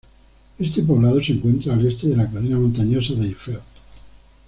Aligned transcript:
Este 0.57 0.81
poblado 0.81 1.21
se 1.23 1.33
encuentra 1.33 1.75
al 1.75 1.85
este 1.85 2.07
de 2.07 2.15
la 2.15 2.25
cadena 2.27 2.57
montañosa 2.57 3.13
de 3.13 3.27
Eifel. 3.27 3.59